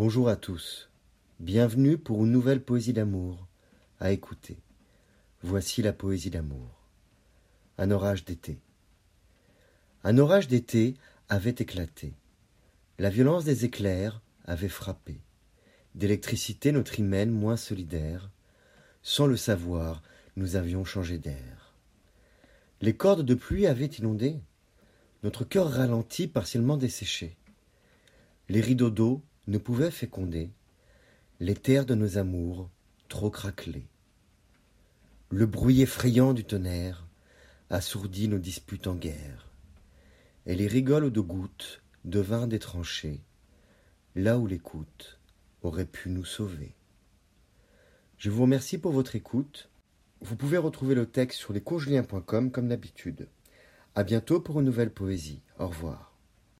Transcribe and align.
Bonjour 0.00 0.28
à 0.28 0.36
tous. 0.36 0.88
Bienvenue 1.40 1.98
pour 1.98 2.24
une 2.24 2.30
nouvelle 2.30 2.62
poésie 2.62 2.92
d'amour 2.92 3.48
à 3.98 4.12
écouter. 4.12 4.56
Voici 5.42 5.82
la 5.82 5.92
poésie 5.92 6.30
d'amour. 6.30 6.86
Un 7.78 7.90
orage 7.90 8.24
d'été. 8.24 8.60
Un 10.04 10.18
orage 10.18 10.46
d'été 10.46 10.94
avait 11.28 11.56
éclaté. 11.58 12.14
La 13.00 13.10
violence 13.10 13.42
des 13.44 13.64
éclairs 13.64 14.22
avait 14.44 14.68
frappé. 14.68 15.20
D'électricité 15.96 16.70
notre 16.70 17.00
hymen 17.00 17.32
moins 17.32 17.56
solidaire. 17.56 18.30
Sans 19.02 19.26
le 19.26 19.36
savoir, 19.36 20.04
nous 20.36 20.54
avions 20.54 20.84
changé 20.84 21.18
d'air. 21.18 21.74
Les 22.82 22.94
cordes 22.94 23.26
de 23.26 23.34
pluie 23.34 23.66
avaient 23.66 23.86
inondé. 23.86 24.38
Notre 25.24 25.42
cœur 25.42 25.68
ralenti, 25.68 26.28
partiellement 26.28 26.76
desséché. 26.76 27.36
Les 28.48 28.60
rideaux 28.60 28.90
d'eau 28.90 29.24
ne 29.48 29.58
pouvaient 29.58 29.90
féconder 29.90 30.50
les 31.40 31.54
terres 31.54 31.86
de 31.86 31.94
nos 31.94 32.18
amours 32.18 32.70
trop 33.08 33.30
craquelées. 33.30 33.88
Le 35.30 35.46
bruit 35.46 35.80
effrayant 35.80 36.34
du 36.34 36.44
tonnerre 36.44 37.06
assourdit 37.70 38.28
nos 38.28 38.38
disputes 38.38 38.86
en 38.86 38.94
guerre, 38.94 39.50
et 40.46 40.54
les 40.54 40.66
rigoles 40.66 41.10
de 41.10 41.20
gouttes 41.20 41.82
devinrent 42.04 42.46
des 42.46 42.58
tranchées, 42.58 43.20
là 44.14 44.38
où 44.38 44.46
l'écoute 44.46 45.18
aurait 45.62 45.86
pu 45.86 46.10
nous 46.10 46.24
sauver. 46.24 46.74
Je 48.18 48.30
vous 48.30 48.42
remercie 48.42 48.78
pour 48.78 48.92
votre 48.92 49.16
écoute. 49.16 49.70
Vous 50.20 50.36
pouvez 50.36 50.58
retrouver 50.58 50.94
le 50.94 51.06
texte 51.06 51.38
sur 51.38 51.52
lescoursjulien.com 51.52 52.50
comme 52.50 52.68
d'habitude. 52.68 53.28
À 53.94 54.02
bientôt 54.02 54.40
pour 54.40 54.60
une 54.60 54.66
nouvelle 54.66 54.92
poésie. 54.92 55.42
Au 55.58 55.68
revoir. 55.68 56.07